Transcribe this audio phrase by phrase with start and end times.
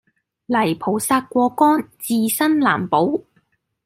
[0.47, 3.21] 泥菩薩過江自身難保